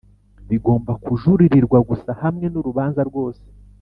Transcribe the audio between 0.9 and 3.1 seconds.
kijuririrwa gusa hamwe n’urubanza